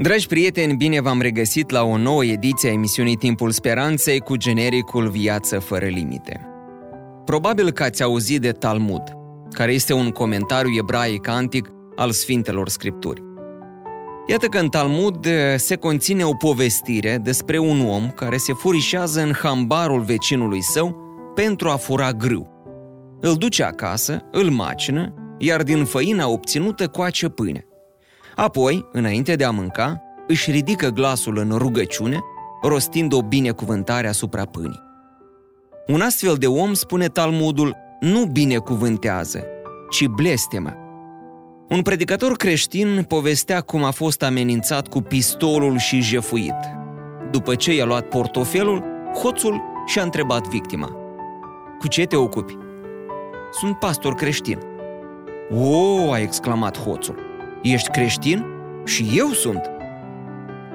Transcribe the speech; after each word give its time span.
Dragi 0.00 0.26
prieteni, 0.26 0.76
bine 0.76 1.00
v-am 1.00 1.20
regăsit 1.20 1.70
la 1.70 1.82
o 1.82 1.96
nouă 1.96 2.24
ediție 2.24 2.68
a 2.68 2.72
emisiunii 2.72 3.16
Timpul 3.16 3.50
Speranței 3.50 4.18
cu 4.18 4.36
genericul 4.36 5.08
Viață 5.08 5.58
fără 5.58 5.86
limite. 5.86 6.46
Probabil 7.24 7.70
că 7.70 7.82
ați 7.82 8.02
auzit 8.02 8.40
de 8.40 8.52
Talmud, 8.52 9.02
care 9.50 9.72
este 9.72 9.92
un 9.92 10.10
comentariu 10.10 10.70
ebraic 10.78 11.28
antic 11.28 11.70
al 11.96 12.10
Sfintelor 12.10 12.68
Scripturi. 12.68 13.22
Iată 14.26 14.46
că 14.46 14.58
în 14.58 14.68
Talmud 14.68 15.24
eh, 15.24 15.54
se 15.56 15.76
conține 15.76 16.24
o 16.24 16.34
povestire 16.34 17.18
despre 17.22 17.58
un 17.58 17.86
om 17.86 18.10
care 18.10 18.36
se 18.36 18.52
furișează 18.52 19.20
în 19.20 19.32
hambarul 19.32 20.00
vecinului 20.00 20.62
său 20.62 20.96
pentru 21.34 21.68
a 21.68 21.76
fura 21.76 22.12
grâu. 22.12 22.48
Îl 23.20 23.34
duce 23.34 23.62
acasă, 23.62 24.28
îl 24.32 24.50
macină, 24.50 25.14
iar 25.38 25.62
din 25.62 25.84
făina 25.84 26.28
obținută 26.28 26.86
coace 26.86 27.28
pâine. 27.28 27.67
Apoi, 28.40 28.88
înainte 28.92 29.34
de 29.34 29.44
a 29.44 29.50
mânca, 29.50 30.02
își 30.26 30.50
ridică 30.50 30.88
glasul 30.88 31.38
în 31.38 31.50
rugăciune, 31.56 32.18
rostind 32.62 33.12
o 33.12 33.22
binecuvântare 33.22 34.08
asupra 34.08 34.44
pâinii. 34.44 34.82
Un 35.86 36.00
astfel 36.00 36.34
de 36.34 36.46
om, 36.46 36.72
spune 36.72 37.08
Talmudul, 37.08 37.76
nu 38.00 38.24
binecuvântează, 38.24 39.44
ci 39.90 40.06
blestemă. 40.06 40.76
Un 41.68 41.82
predicator 41.82 42.36
creștin 42.36 43.04
povestea 43.08 43.60
cum 43.60 43.84
a 43.84 43.90
fost 43.90 44.22
amenințat 44.22 44.88
cu 44.88 45.00
pistolul 45.00 45.78
și 45.78 46.00
jefuit. 46.00 46.56
După 47.30 47.54
ce 47.54 47.74
i-a 47.74 47.84
luat 47.84 48.08
portofelul, 48.08 48.84
hoțul 49.22 49.62
și-a 49.86 50.02
întrebat 50.02 50.46
victima. 50.46 50.96
Cu 51.78 51.88
ce 51.88 52.04
te 52.04 52.16
ocupi? 52.16 52.56
Sunt 53.52 53.78
pastor 53.78 54.14
creștin. 54.14 54.58
O, 55.50 56.12
a 56.12 56.18
exclamat 56.18 56.78
hoțul. 56.78 57.27
Ești 57.62 57.90
creștin? 57.90 58.44
Și 58.84 59.10
eu 59.14 59.28
sunt. 59.28 59.70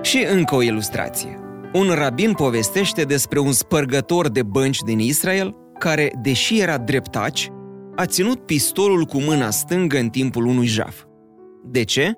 Și 0.02 0.26
încă 0.31 0.56
o 0.56 0.62
ilustrație. 0.62 1.39
Un 1.73 1.89
rabin 1.94 2.34
povestește 2.34 3.03
despre 3.03 3.39
un 3.39 3.52
spărgător 3.52 4.30
de 4.30 4.44
bănci 4.44 4.80
din 4.86 5.00
Israel 5.00 5.56
care, 5.80 6.11
deși 6.22 6.59
era 6.59 6.78
dreptaci, 6.78 7.52
a 7.95 8.06
ținut 8.06 8.45
pistolul 8.45 9.06
cu 9.06 9.22
mâna 9.22 9.50
stângă 9.50 9.98
în 9.98 10.09
timpul 10.09 10.45
unui 10.45 10.66
jaf. 10.66 11.04
De 11.66 11.84
ce? 11.84 12.14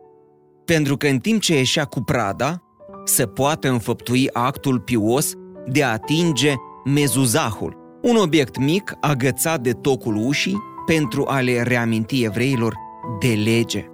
Pentru 0.66 0.98
că 0.98 1.08
în 1.08 1.18
timp 1.18 1.42
ce 1.42 1.56
ieșea 1.56 1.86
cu 1.86 2.02
prada, 2.02 2.64
să 3.04 3.26
poată 3.26 3.70
înfăptui 3.70 4.30
actul 4.34 4.80
pios 4.80 5.34
de 5.66 5.84
a 5.84 5.92
atinge 5.92 6.54
mezuzahul, 6.86 8.00
un 8.02 8.16
obiect 8.16 8.58
mic 8.58 8.94
agățat 9.02 9.62
de 9.62 9.72
tocul 9.72 10.16
ușii 10.16 10.58
pentru 10.86 11.26
a 11.28 11.40
le 11.40 11.62
reaminti 11.62 12.24
evreilor 12.24 12.76
de 13.20 13.34
lege. 13.44 13.90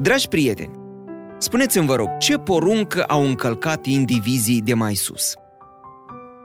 Dragi 0.00 0.28
prieteni, 0.28 0.70
spuneți-mi, 1.38 1.86
vă 1.86 1.94
rog, 1.94 2.16
ce 2.18 2.36
poruncă 2.36 3.02
au 3.02 3.24
încălcat 3.24 3.86
indivizii 3.86 4.60
de 4.60 4.74
mai 4.74 4.94
sus? 4.94 5.34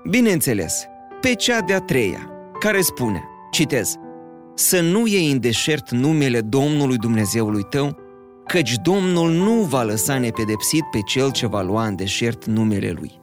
Bineînțeles, 0.09 0.85
pe 1.21 1.33
cea 1.33 1.59
de-a 1.61 1.80
treia, 1.80 2.30
care 2.59 2.81
spune, 2.81 3.23
citez, 3.52 3.95
să 4.53 4.81
nu 4.81 5.08
iei 5.08 5.31
în 5.31 5.39
deșert 5.39 5.89
numele 5.89 6.42
Domnului 6.42 6.98
Dumnezeului 6.98 7.64
tău, 7.64 7.98
căci 8.45 8.73
Domnul 8.83 9.31
nu 9.31 9.53
va 9.53 9.83
lăsa 9.83 10.17
nepedepsit 10.17 10.83
pe 10.92 10.99
cel 11.05 11.31
ce 11.31 11.47
va 11.47 11.61
lua 11.61 11.86
în 11.86 11.95
deșert 11.95 12.45
numele 12.45 12.92
Lui. 12.92 13.21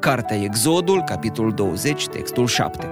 Cartea 0.00 0.42
Exodul, 0.42 1.02
capitolul 1.02 1.52
20, 1.52 2.06
textul 2.06 2.46
7. 2.46 2.88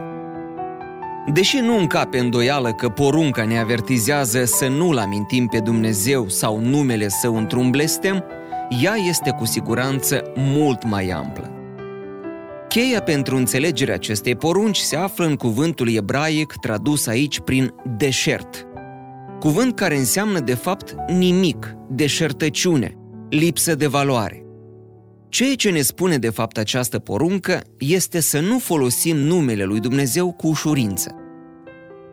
Deși 1.32 1.58
nu 1.58 1.78
încape 1.78 2.18
îndoială 2.18 2.72
că 2.72 2.88
porunca 2.88 3.44
ne 3.44 3.58
avertizează 3.58 4.44
să 4.44 4.68
nu-L 4.68 4.98
amintim 4.98 5.46
pe 5.46 5.58
Dumnezeu 5.58 6.28
sau 6.28 6.60
numele 6.60 7.08
Său 7.08 7.36
într-un 7.36 7.70
blestem, 7.70 8.24
ea 8.82 8.94
este 8.94 9.30
cu 9.30 9.44
siguranță 9.44 10.22
mult 10.34 10.84
mai 10.84 11.08
amplă. 11.08 11.50
Cheia 12.68 13.02
pentru 13.02 13.36
înțelegerea 13.36 13.94
acestei 13.94 14.36
porunci 14.36 14.76
se 14.76 14.96
află 14.96 15.26
în 15.26 15.36
cuvântul 15.36 15.94
ebraic 15.94 16.52
tradus 16.52 17.06
aici 17.06 17.40
prin 17.40 17.74
deșert, 17.96 18.66
cuvânt 19.40 19.74
care 19.74 19.96
înseamnă 19.96 20.40
de 20.40 20.54
fapt 20.54 20.94
nimic, 21.08 21.76
deșertăciune, 21.88 22.94
lipsă 23.28 23.74
de 23.74 23.86
valoare. 23.86 24.45
Ceea 25.28 25.54
ce 25.54 25.70
ne 25.70 25.80
spune 25.80 26.18
de 26.18 26.30
fapt 26.30 26.58
această 26.58 26.98
poruncă 26.98 27.62
este 27.78 28.20
să 28.20 28.40
nu 28.40 28.58
folosim 28.58 29.16
numele 29.16 29.64
lui 29.64 29.80
Dumnezeu 29.80 30.32
cu 30.32 30.46
ușurință. 30.46 31.14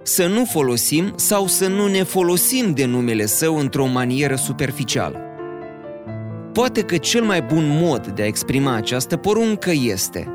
Să 0.04 0.28
nu 0.28 0.46
folosim 0.46 1.14
sau 1.16 1.48
să 1.48 1.68
nu 1.68 1.88
ne 1.88 2.04
folosim 2.04 2.74
de 2.74 2.86
numele 2.86 3.26
Său 3.26 3.58
într-o 3.58 3.86
manieră 3.86 4.36
superficială. 4.36 5.20
Poate 6.54 6.82
că 6.82 6.98
cel 6.98 7.24
mai 7.24 7.42
bun 7.42 7.80
mod 7.82 8.08
de 8.08 8.22
a 8.22 8.26
exprima 8.26 8.74
această 8.76 9.18
poruncă 9.18 9.72
este 9.72 10.28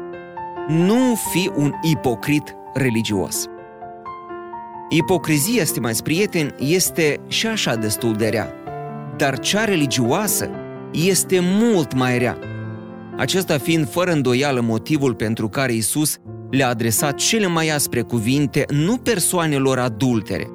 nu 0.68 1.14
fi 1.32 1.50
un 1.56 1.72
ipocrit 1.82 2.54
religios. 2.74 3.46
Ipocrizia, 4.88 5.64
stimați 5.64 6.02
prieteni, 6.02 6.54
este 6.58 7.20
și 7.26 7.46
așa 7.46 7.74
destul 7.74 8.12
de 8.12 8.28
rea, 8.28 8.54
dar 9.16 9.38
cea 9.38 9.64
religioasă 9.64 10.50
este 10.92 11.38
mult 11.40 11.94
mai 11.94 12.18
rea 12.18 12.38
acesta 13.18 13.58
fiind 13.58 13.90
fără 13.90 14.12
îndoială 14.12 14.60
motivul 14.60 15.14
pentru 15.14 15.48
care 15.48 15.72
Isus 15.72 16.16
le-a 16.50 16.68
adresat 16.68 17.14
cele 17.14 17.46
mai 17.46 17.68
aspre 17.68 18.02
cuvinte 18.02 18.64
nu 18.68 18.96
persoanelor 18.96 19.78
adultere, 19.78 20.50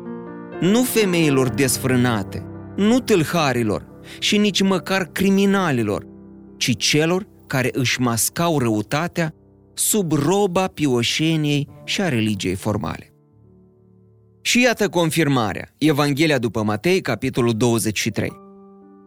nu 0.61 0.83
femeilor 0.83 1.49
desfrânate, 1.49 2.45
nu 2.75 2.99
tâlharilor 2.99 3.85
și 4.19 4.37
nici 4.37 4.61
măcar 4.61 5.03
criminalilor, 5.11 6.05
ci 6.57 6.77
celor 6.77 7.27
care 7.47 7.69
își 7.73 8.01
mascau 8.01 8.59
răutatea 8.59 9.33
sub 9.73 10.11
roba 10.11 10.67
pioșeniei 10.67 11.67
și 11.83 12.01
a 12.01 12.09
religiei 12.09 12.55
formale. 12.55 13.13
Și 14.41 14.61
iată 14.61 14.89
confirmarea, 14.89 15.69
Evanghelia 15.77 16.37
după 16.37 16.63
Matei, 16.63 17.01
capitolul 17.01 17.53
23. 17.53 18.31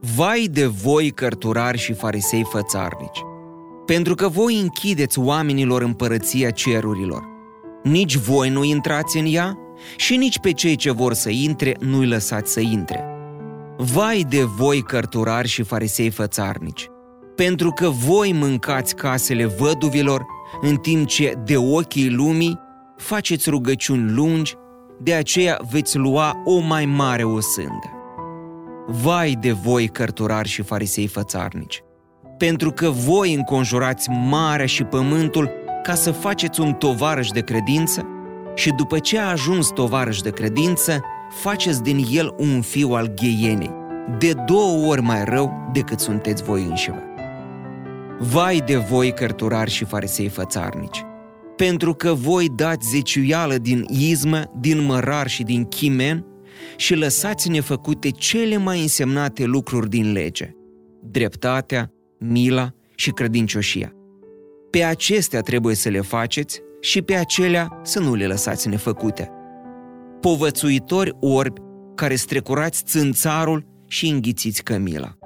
Vai 0.01 0.49
de 0.51 0.67
voi, 0.67 1.11
cărturari 1.11 1.79
și 1.79 1.93
farisei 1.93 2.45
fățarnici! 2.51 3.36
Pentru 3.87 4.15
că 4.15 4.29
voi 4.29 4.61
închideți 4.61 5.19
oamenilor 5.19 5.83
împărăția 5.83 6.51
cerurilor. 6.51 7.23
Nici 7.83 8.17
voi 8.17 8.49
nu 8.49 8.65
intrați 8.65 9.19
în 9.19 9.27
ea 9.29 9.59
și 9.97 10.17
nici 10.17 10.39
pe 10.39 10.53
cei 10.53 10.77
ce 10.77 10.91
vor 10.91 11.13
să 11.13 11.31
intre 11.31 11.77
nu-i 11.81 12.07
lăsați 12.07 12.53
să 12.53 12.61
intre. 12.61 13.05
Vai 13.77 14.25
de 14.29 14.43
voi, 14.43 14.83
cărturari 14.83 15.49
și 15.49 15.63
farisei 15.63 16.11
fățarnici, 16.11 16.89
pentru 17.35 17.71
că 17.71 17.89
voi 17.89 18.33
mâncați 18.33 18.95
casele 18.95 19.45
văduvilor, 19.45 20.27
în 20.61 20.77
timp 20.77 21.07
ce 21.07 21.35
de 21.45 21.57
ochii 21.57 22.11
lumii 22.11 22.59
faceți 22.97 23.51
rugăciuni 23.51 24.11
lungi, 24.11 24.55
de 25.01 25.15
aceea 25.15 25.61
veți 25.71 25.97
lua 25.97 26.35
o 26.45 26.59
mai 26.59 26.87
mare 26.87 27.25
osândă. 27.25 27.91
Vai 28.87 29.37
de 29.41 29.53
voi, 29.53 29.89
cărturari 29.89 30.49
și 30.49 30.63
farisei 30.63 31.07
fățarnici, 31.07 31.83
pentru 32.39 32.71
că 32.71 32.89
voi 32.91 33.35
înconjurați 33.35 34.11
marea 34.11 34.67
și 34.67 34.85
pământul 34.85 35.51
ca 35.83 35.95
să 35.95 36.13
faceți 36.13 36.61
un 36.61 36.73
tovarăș 36.73 37.29
de 37.29 37.41
credință 37.41 38.07
și 38.55 38.71
după 38.71 38.99
ce 38.99 39.19
a 39.19 39.31
ajuns 39.31 39.69
tovarăș 39.69 40.21
de 40.21 40.31
credință, 40.31 41.01
faceți 41.43 41.83
din 41.83 42.07
el 42.11 42.35
un 42.37 42.61
fiu 42.61 42.89
al 42.89 43.15
gheienei, 43.15 43.71
de 44.19 44.33
două 44.47 44.87
ori 44.87 45.01
mai 45.01 45.25
rău 45.25 45.71
decât 45.73 46.01
sunteți 46.01 46.43
voi 46.43 46.63
înșivă. 46.63 47.03
Vai 48.19 48.63
de 48.67 48.77
voi, 48.77 49.13
cărturari 49.13 49.71
și 49.71 49.85
farisei 49.85 50.29
fățarnici, 50.29 51.05
pentru 51.57 51.95
că 51.95 52.13
voi 52.13 52.49
dați 52.55 52.89
zeciuială 52.89 53.55
din 53.55 53.87
izmă, 53.89 54.43
din 54.61 54.85
mărar 54.85 55.29
și 55.29 55.43
din 55.43 55.65
chimen 55.65 56.25
și 56.77 56.95
lăsați 56.95 57.49
nefăcute 57.49 58.11
cele 58.11 58.57
mai 58.57 58.81
însemnate 58.81 59.45
lucruri 59.45 59.89
din 59.89 60.13
lege, 60.13 60.51
dreptatea, 61.03 61.91
mila 62.19 62.71
și 62.95 63.11
credincioșia. 63.11 63.93
Pe 64.71 64.83
acestea 64.83 65.41
trebuie 65.41 65.75
să 65.75 65.89
le 65.89 66.01
faceți 66.01 66.61
și 66.81 67.03
pe 67.03 67.15
acelea 67.15 67.81
să 67.83 68.01
nu 68.01 68.15
le 68.15 68.27
lăsați 68.27 68.69
nefăcute. 68.69 69.31
Povățuitori 70.21 71.17
orbi 71.21 71.61
care 71.95 72.15
strecurați 72.15 72.83
țânțarul 72.85 73.67
și 73.89 74.09
înghițiți 74.09 74.63
cămila. 74.63 75.17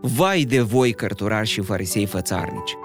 Vai 0.00 0.42
de 0.42 0.60
voi, 0.60 0.92
cărturari 0.92 1.48
și 1.48 1.60
farisei 1.60 2.06
fățarnici! 2.06 2.76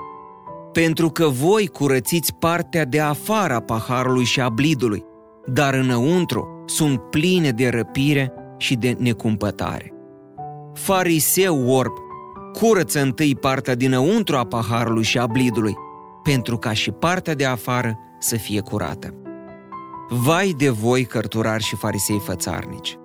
pentru 0.75 1.09
că 1.09 1.27
voi 1.27 1.67
curățiți 1.67 2.33
partea 2.33 2.85
de 2.85 2.99
afară 2.99 3.53
a 3.53 3.59
paharului 3.59 4.23
și 4.23 4.41
a 4.41 4.49
blidului, 4.49 5.03
dar 5.45 5.73
înăuntru 5.73 6.63
sunt 6.65 6.99
pline 6.99 7.49
de 7.49 7.69
răpire 7.69 8.33
și 8.57 8.75
de 8.75 8.95
necumpătare. 8.99 9.93
Fariseu 10.73 11.69
orb, 11.69 11.91
curăță 12.59 13.01
întâi 13.01 13.35
partea 13.35 13.75
dinăuntru 13.75 14.35
a 14.37 14.45
paharului 14.45 15.03
și 15.03 15.17
a 15.17 15.25
blidului, 15.27 15.75
pentru 16.23 16.57
ca 16.57 16.73
și 16.73 16.91
partea 16.91 17.33
de 17.33 17.45
afară 17.45 17.99
să 18.19 18.35
fie 18.35 18.59
curată. 18.59 19.13
Vai 20.09 20.53
de 20.57 20.69
voi, 20.69 21.05
cărturari 21.05 21.63
și 21.63 21.75
farisei 21.75 22.19
fățarnici, 22.19 22.97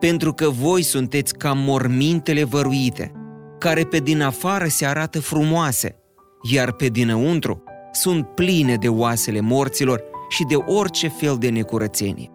pentru 0.00 0.32
că 0.32 0.48
voi 0.48 0.82
sunteți 0.82 1.34
ca 1.34 1.52
mormintele 1.52 2.44
văruite, 2.44 3.12
care 3.58 3.84
pe 3.84 3.98
din 3.98 4.22
afară 4.22 4.66
se 4.66 4.86
arată 4.86 5.20
frumoase, 5.20 5.96
iar 6.50 6.72
pe 6.72 6.86
dinăuntru 6.86 7.62
sunt 7.92 8.26
pline 8.26 8.74
de 8.74 8.88
oasele 8.88 9.40
morților 9.40 10.02
și 10.28 10.44
de 10.44 10.54
orice 10.54 11.08
fel 11.08 11.36
de 11.38 11.48
necurățenie. 11.48 12.30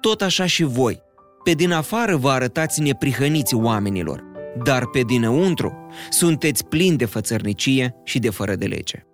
Tot 0.00 0.22
așa 0.22 0.46
și 0.46 0.64
voi, 0.64 1.02
pe 1.44 1.52
din 1.52 1.72
afară 1.72 2.16
vă 2.16 2.30
arătați 2.30 2.80
neprihăniți 2.80 3.54
oamenilor, 3.54 4.24
dar 4.64 4.86
pe 4.86 5.00
dinăuntru 5.00 5.86
sunteți 6.10 6.64
plini 6.64 6.96
de 6.96 7.04
fățărnicie 7.04 7.94
și 8.04 8.18
de 8.18 8.30
fără 8.30 8.54
de 8.54 8.66
lege. 8.66 9.06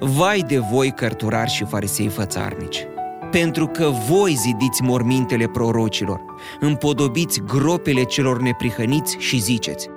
Vai 0.00 0.44
de 0.46 0.58
voi, 0.58 0.90
cărturari 0.90 1.50
și 1.50 1.64
farisei 1.64 2.08
fățarnici! 2.08 2.86
Pentru 3.30 3.66
că 3.66 3.92
voi 4.08 4.32
zidiți 4.32 4.82
mormintele 4.82 5.46
prorocilor, 5.46 6.20
împodobiți 6.60 7.40
gropele 7.40 8.04
celor 8.04 8.40
neprihăniți 8.40 9.16
și 9.18 9.38
ziceți, 9.38 9.88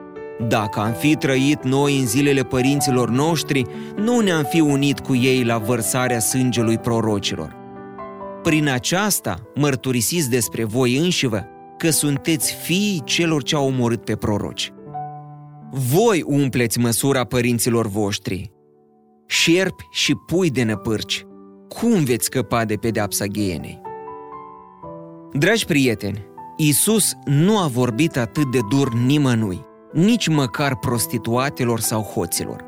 dacă 0.48 0.80
am 0.80 0.92
fi 0.92 1.16
trăit 1.16 1.64
noi 1.64 2.00
în 2.00 2.06
zilele 2.06 2.42
părinților 2.42 3.10
noștri, 3.10 3.66
nu 3.96 4.20
ne-am 4.20 4.44
fi 4.44 4.60
unit 4.60 5.00
cu 5.00 5.16
ei 5.16 5.44
la 5.44 5.58
vărsarea 5.58 6.20
sângelui 6.20 6.78
prorocilor. 6.78 7.56
Prin 8.44 8.70
aceasta 8.70 9.36
mărturisiți 9.56 10.30
despre 10.30 10.64
voi 10.64 10.98
înșivă 10.98 11.48
că 11.80 11.90
sunteți 11.90 12.54
fiii 12.54 13.02
celor 13.04 13.44
ce 13.44 13.56
au 13.56 13.66
omorât 13.66 14.04
pe 14.04 14.16
proroci. 14.16 14.74
Voi 15.72 16.24
umpleți 16.26 16.80
măsura 16.80 17.24
părinților 17.24 17.88
voștri, 17.88 18.52
șerpi 19.26 19.84
și 19.92 20.16
pui 20.16 20.50
de 20.50 20.64
năpârci. 20.64 21.26
Cum 21.68 22.04
veți 22.04 22.26
scăpa 22.26 22.66
de 22.66 22.76
pedeapsa 22.76 23.26
ghienei? 23.26 23.82
Dragi 25.34 25.66
prieteni, 25.66 26.28
Isus 26.58 27.14
nu 27.26 27.58
a 27.58 27.68
vorbit 27.68 28.18
atât 28.18 28.52
de 28.52 28.60
dur 28.70 28.94
nimănui 28.94 29.68
nici 29.94 30.28
măcar 30.28 30.76
prostituatelor 30.76 31.80
sau 31.80 32.02
hoților. 32.02 32.64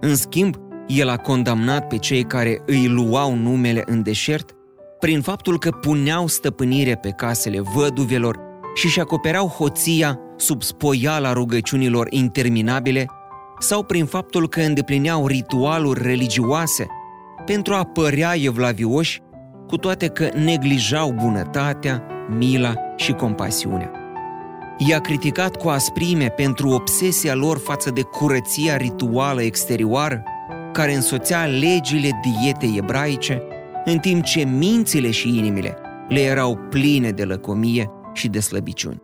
În 0.00 0.14
schimb, 0.14 0.56
el 0.86 1.08
a 1.08 1.16
condamnat 1.16 1.86
pe 1.86 1.96
cei 1.96 2.22
care 2.22 2.62
îi 2.66 2.88
luau 2.88 3.34
numele 3.34 3.82
în 3.86 4.02
deșert 4.02 4.50
prin 5.00 5.20
faptul 5.20 5.58
că 5.58 5.70
puneau 5.70 6.26
stăpânire 6.26 6.94
pe 6.94 7.10
casele 7.10 7.60
văduvelor 7.74 8.51
și 8.74 8.86
își 8.86 9.00
acopereau 9.00 9.46
hoția 9.46 10.18
sub 10.36 10.62
spoiala 10.62 11.32
rugăciunilor 11.32 12.06
interminabile 12.10 13.06
sau 13.58 13.82
prin 13.82 14.04
faptul 14.04 14.48
că 14.48 14.60
îndeplineau 14.60 15.26
ritualuri 15.26 16.02
religioase 16.02 16.86
pentru 17.46 17.74
a 17.74 17.84
părea 17.84 18.32
evlavioși, 18.36 19.20
cu 19.66 19.76
toate 19.76 20.06
că 20.06 20.28
neglijau 20.34 21.12
bunătatea, 21.12 22.02
mila 22.38 22.74
și 22.96 23.12
compasiunea. 23.12 23.90
I-a 24.88 25.00
criticat 25.00 25.56
cu 25.56 25.68
asprime 25.68 26.28
pentru 26.28 26.68
obsesia 26.68 27.34
lor 27.34 27.58
față 27.58 27.90
de 27.90 28.02
curăția 28.02 28.76
rituală 28.76 29.42
exterioară, 29.42 30.22
care 30.72 30.94
însoțea 30.94 31.44
legile 31.44 32.20
dietei 32.22 32.76
ebraice, 32.78 33.42
în 33.84 33.98
timp 33.98 34.24
ce 34.24 34.44
mințile 34.44 35.10
și 35.10 35.28
inimile 35.28 35.76
le 36.08 36.20
erau 36.20 36.58
pline 36.70 37.10
de 37.10 37.24
lăcomie 37.24 37.90
și 38.12 38.28
de 38.28 38.40
slăbiciuni. 38.40 39.02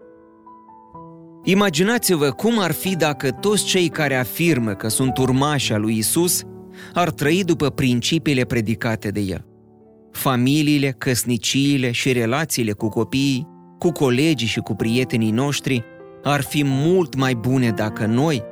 Imaginați-vă 1.44 2.30
cum 2.30 2.58
ar 2.58 2.72
fi 2.72 2.96
dacă 2.96 3.30
toți 3.30 3.64
cei 3.64 3.88
care 3.88 4.14
afirmă 4.14 4.74
că 4.74 4.88
sunt 4.88 5.18
urmași 5.18 5.72
al 5.72 5.80
lui 5.80 5.96
Isus 5.96 6.42
ar 6.92 7.10
trăi 7.10 7.44
după 7.44 7.70
principiile 7.70 8.44
predicate 8.44 9.08
de 9.08 9.20
el. 9.20 9.46
Familiile, 10.12 10.94
căsniciile 10.98 11.90
și 11.90 12.12
relațiile 12.12 12.72
cu 12.72 12.88
copiii 12.88 13.56
cu 13.78 13.92
colegii 13.92 14.46
și 14.46 14.60
cu 14.60 14.74
prietenii 14.74 15.30
noștri, 15.30 15.84
ar 16.22 16.40
fi 16.40 16.62
mult 16.64 17.14
mai 17.14 17.34
bune 17.34 17.70
dacă 17.70 18.06
noi, 18.06 18.42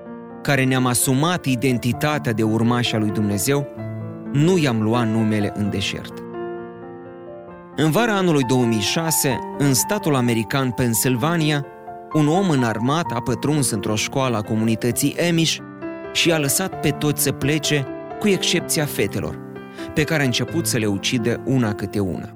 care 0.42 0.64
ne-am 0.64 0.86
asumat 0.86 1.44
identitatea 1.44 2.32
de 2.32 2.42
urmași 2.42 2.94
a 2.94 2.98
lui 2.98 3.10
Dumnezeu, 3.10 3.66
nu 4.32 4.58
i-am 4.58 4.82
luat 4.82 5.08
numele 5.08 5.52
în 5.56 5.70
deșert. 5.70 6.25
În 7.78 7.90
vara 7.90 8.16
anului 8.16 8.42
2006, 8.42 9.38
în 9.58 9.74
statul 9.74 10.14
american 10.14 10.70
Pennsylvania, 10.70 11.66
un 12.12 12.28
om 12.28 12.50
înarmat 12.50 13.12
a 13.12 13.20
pătruns 13.20 13.70
într-o 13.70 13.94
școală 13.94 14.36
a 14.36 14.42
comunității 14.42 15.16
Amish 15.28 15.56
și 16.12 16.32
a 16.32 16.38
lăsat 16.38 16.80
pe 16.80 16.90
toți 16.90 17.22
să 17.22 17.32
plece, 17.32 17.86
cu 18.20 18.28
excepția 18.28 18.84
fetelor, 18.84 19.38
pe 19.94 20.02
care 20.02 20.22
a 20.22 20.24
început 20.24 20.66
să 20.66 20.78
le 20.78 20.86
ucide 20.86 21.42
una 21.44 21.74
câte 21.74 21.98
una. 21.98 22.34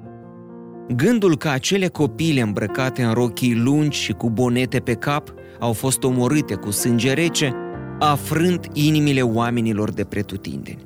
Gândul 0.95 1.37
că 1.37 1.49
acele 1.49 1.87
copile 1.87 2.41
îmbrăcate 2.41 3.03
în 3.03 3.13
rochii 3.13 3.55
lungi 3.55 3.99
și 3.99 4.11
cu 4.11 4.29
bonete 4.29 4.79
pe 4.79 4.93
cap 4.93 5.33
au 5.59 5.73
fost 5.73 6.03
omorâte 6.03 6.55
cu 6.55 6.71
sânge 6.71 7.13
rece, 7.13 7.55
a 7.99 8.15
frânt 8.15 8.67
inimile 8.73 9.21
oamenilor 9.21 9.91
de 9.91 10.03
pretutindeni. 10.03 10.85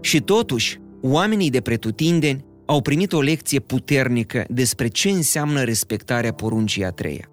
Și 0.00 0.20
totuși, 0.20 0.80
oamenii 1.02 1.50
de 1.50 1.60
pretutindeni 1.60 2.44
au 2.70 2.80
primit 2.80 3.12
o 3.12 3.20
lecție 3.20 3.60
puternică 3.60 4.44
despre 4.48 4.88
ce 4.88 5.10
înseamnă 5.10 5.62
respectarea 5.62 6.32
poruncii 6.32 6.84
a 6.84 6.90
treia. 6.90 7.30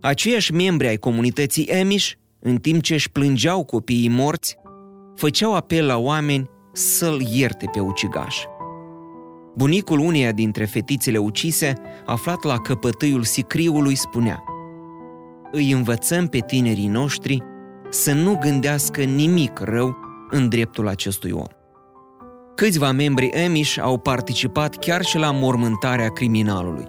Aceiași 0.00 0.52
membri 0.52 0.86
ai 0.86 0.96
comunității 0.96 1.72
Amish, 1.72 2.10
în 2.38 2.56
timp 2.56 2.82
ce 2.82 2.94
își 2.94 3.10
plângeau 3.10 3.64
copiii 3.64 4.08
morți, 4.08 4.56
făceau 5.14 5.54
apel 5.54 5.86
la 5.86 5.98
oameni 5.98 6.50
să-l 6.72 7.20
ierte 7.32 7.68
pe 7.72 7.80
ucigaș. 7.80 8.36
Bunicul 9.56 9.98
uneia 9.98 10.32
dintre 10.32 10.64
fetițele 10.64 11.18
ucise, 11.18 11.72
aflat 12.06 12.42
la 12.42 12.58
căpătâiul 12.58 13.22
sicriului, 13.22 13.94
spunea 13.94 14.44
Îi 15.52 15.70
învățăm 15.70 16.26
pe 16.26 16.38
tinerii 16.38 16.88
noștri 16.88 17.42
să 17.90 18.12
nu 18.12 18.38
gândească 18.40 19.02
nimic 19.02 19.58
rău 19.58 19.96
în 20.30 20.48
dreptul 20.48 20.88
acestui 20.88 21.30
om. 21.30 21.61
Câțiva 22.62 22.92
membri 22.92 23.44
Amish 23.44 23.78
au 23.80 23.98
participat 23.98 24.76
chiar 24.76 25.04
și 25.04 25.18
la 25.18 25.30
mormântarea 25.30 26.08
criminalului, 26.08 26.84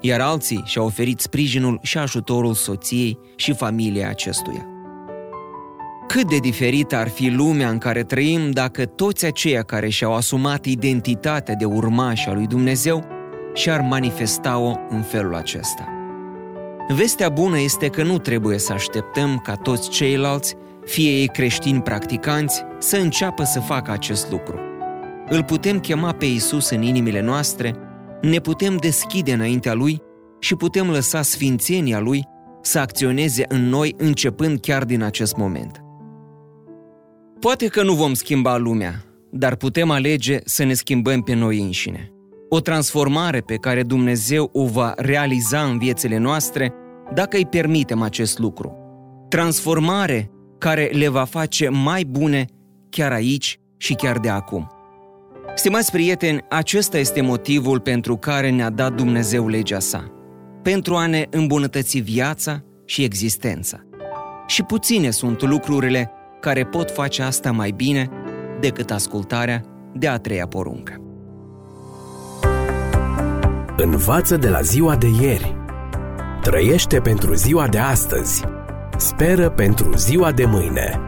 iar 0.00 0.20
alții 0.20 0.62
și-au 0.64 0.84
oferit 0.84 1.20
sprijinul 1.20 1.78
și 1.82 1.98
ajutorul 1.98 2.54
soției 2.54 3.18
și 3.36 3.54
familiei 3.54 4.04
acestuia. 4.04 4.66
Cât 6.06 6.28
de 6.28 6.36
diferită 6.36 6.96
ar 6.96 7.08
fi 7.08 7.28
lumea 7.28 7.68
în 7.68 7.78
care 7.78 8.02
trăim 8.02 8.50
dacă 8.50 8.84
toți 8.84 9.26
aceia 9.26 9.62
care 9.62 9.88
și-au 9.88 10.14
asumat 10.14 10.64
identitatea 10.64 11.54
de 11.54 11.64
urmași 11.64 12.28
a 12.28 12.32
lui 12.32 12.46
Dumnezeu 12.46 13.04
și-ar 13.54 13.80
manifesta-o 13.80 14.74
în 14.88 15.02
felul 15.02 15.34
acesta. 15.34 15.88
Vestea 16.88 17.28
bună 17.28 17.60
este 17.60 17.88
că 17.88 18.02
nu 18.02 18.18
trebuie 18.18 18.58
să 18.58 18.72
așteptăm 18.72 19.40
ca 19.44 19.54
toți 19.54 19.90
ceilalți, 19.90 20.54
fie 20.84 21.10
ei 21.10 21.28
creștini 21.28 21.82
practicanți, 21.82 22.64
să 22.78 22.96
înceapă 22.96 23.44
să 23.44 23.60
facă 23.60 23.90
acest 23.90 24.30
lucru. 24.30 24.67
Îl 25.30 25.44
putem 25.44 25.80
chema 25.80 26.12
pe 26.12 26.24
Isus 26.24 26.70
în 26.70 26.82
inimile 26.82 27.20
noastre, 27.20 27.74
ne 28.22 28.38
putem 28.38 28.76
deschide 28.76 29.32
înaintea 29.32 29.74
Lui 29.74 30.02
și 30.38 30.54
putem 30.54 30.90
lăsa 30.90 31.22
sfințenia 31.22 32.00
Lui 32.00 32.24
să 32.62 32.78
acționeze 32.78 33.44
în 33.48 33.68
noi 33.68 33.94
începând 33.96 34.60
chiar 34.60 34.84
din 34.84 35.02
acest 35.02 35.36
moment. 35.36 35.82
Poate 37.40 37.66
că 37.66 37.82
nu 37.82 37.94
vom 37.94 38.14
schimba 38.14 38.56
lumea, 38.56 39.04
dar 39.30 39.56
putem 39.56 39.90
alege 39.90 40.38
să 40.44 40.64
ne 40.64 40.72
schimbăm 40.72 41.22
pe 41.22 41.34
noi 41.34 41.60
înșine. 41.60 42.12
O 42.48 42.60
transformare 42.60 43.40
pe 43.40 43.54
care 43.54 43.82
Dumnezeu 43.82 44.50
o 44.52 44.66
va 44.66 44.92
realiza 44.96 45.62
în 45.62 45.78
viețile 45.78 46.18
noastre 46.18 46.72
dacă 47.14 47.36
îi 47.36 47.46
permitem 47.46 48.02
acest 48.02 48.38
lucru. 48.38 48.76
Transformare 49.28 50.30
care 50.58 50.90
le 50.92 51.08
va 51.08 51.24
face 51.24 51.68
mai 51.68 52.04
bune 52.04 52.44
chiar 52.88 53.12
aici 53.12 53.60
și 53.76 53.94
chiar 53.94 54.18
de 54.18 54.28
acum. 54.28 54.77
Stimați 55.54 55.90
prieteni, 55.90 56.44
acesta 56.48 56.98
este 56.98 57.20
motivul 57.20 57.80
pentru 57.80 58.16
care 58.16 58.50
ne-a 58.50 58.70
dat 58.70 58.92
Dumnezeu 58.92 59.48
legea 59.48 59.78
sa. 59.78 60.12
Pentru 60.62 60.94
a 60.94 61.06
ne 61.06 61.26
îmbunătăți 61.30 61.98
viața 61.98 62.64
și 62.84 63.04
existența. 63.04 63.80
Și 64.46 64.62
puține 64.62 65.10
sunt 65.10 65.42
lucrurile 65.42 66.10
care 66.40 66.64
pot 66.64 66.90
face 66.90 67.22
asta 67.22 67.52
mai 67.52 67.70
bine 67.70 68.08
decât 68.60 68.90
ascultarea 68.90 69.62
de 69.94 70.08
a 70.08 70.16
treia 70.16 70.46
poruncă. 70.46 71.02
Învață 73.76 74.36
de 74.36 74.48
la 74.48 74.60
ziua 74.60 74.96
de 74.96 75.06
ieri. 75.20 75.56
Trăiește 76.42 77.00
pentru 77.00 77.34
ziua 77.34 77.68
de 77.68 77.78
astăzi. 77.78 78.44
Speră 78.96 79.50
pentru 79.50 79.96
ziua 79.96 80.32
de 80.32 80.44
mâine. 80.44 81.07